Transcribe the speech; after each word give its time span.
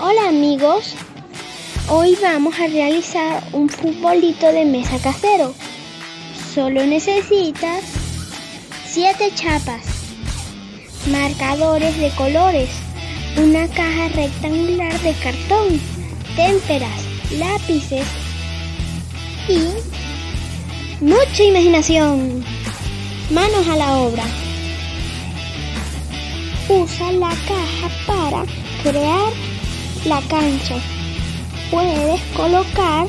Hola 0.00 0.28
amigos, 0.28 0.94
hoy 1.88 2.16
vamos 2.22 2.58
a 2.58 2.66
realizar 2.66 3.42
un 3.52 3.68
futbolito 3.68 4.46
de 4.50 4.64
mesa 4.64 4.98
casero. 4.98 5.54
Solo 6.54 6.84
necesitas 6.86 7.84
7 8.86 9.32
chapas, 9.34 9.82
marcadores 11.10 11.96
de 11.98 12.10
colores, 12.10 12.70
una 13.36 13.68
caja 13.68 14.08
rectangular 14.08 14.98
de 15.00 15.12
cartón, 15.14 15.80
témperas, 16.36 17.02
lápices 17.38 18.06
y 19.46 19.60
mucha 21.04 21.44
imaginación. 21.44 22.42
Manos 23.30 23.68
a 23.68 23.76
la 23.76 23.98
obra. 23.98 24.24
Usa 26.68 27.12
la 27.12 27.28
caja 27.28 27.90
para 28.06 28.44
crear 28.82 29.51
la 30.04 30.20
cancha. 30.22 30.76
Puedes 31.70 32.20
colocar 32.36 33.06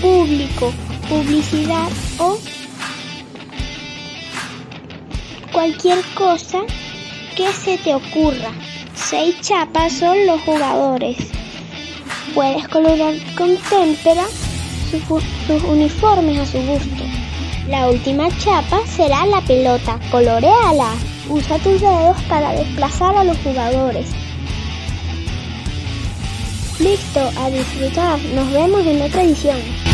público, 0.00 0.72
publicidad 1.08 1.88
o 2.18 2.38
cualquier 5.52 5.98
cosa 6.14 6.60
que 7.36 7.52
se 7.52 7.78
te 7.78 7.94
ocurra. 7.94 8.52
Seis 8.94 9.40
chapas 9.40 9.92
son 9.92 10.26
los 10.26 10.40
jugadores. 10.42 11.16
Puedes 12.34 12.66
colorar 12.68 13.14
con 13.36 13.56
témpera 13.56 14.24
sus 14.90 15.62
uniformes 15.64 16.40
a 16.40 16.46
su 16.46 16.58
gusto. 16.58 17.04
La 17.68 17.88
última 17.88 18.28
chapa 18.38 18.80
será 18.86 19.26
la 19.26 19.40
pelota. 19.42 19.98
Coloreala. 20.10 20.94
Usa 21.28 21.58
tus 21.58 21.80
dedos 21.80 22.20
para 22.28 22.52
desplazar 22.52 23.16
a 23.16 23.24
los 23.24 23.38
jugadores. 23.38 24.23
Listo, 26.84 27.20
a 27.38 27.48
disfrutar. 27.48 28.20
Nos 28.34 28.52
vemos 28.52 28.86
en 28.86 29.00
otra 29.00 29.22
edición. 29.22 29.93